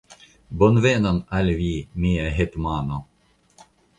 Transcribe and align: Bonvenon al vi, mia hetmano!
Bonvenon 0.61 1.19
al 1.41 1.51
vi, 1.59 1.69
mia 2.05 2.25
hetmano! 2.39 2.99